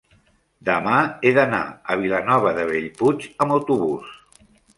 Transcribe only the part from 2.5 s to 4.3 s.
de Bellpuig amb autobús.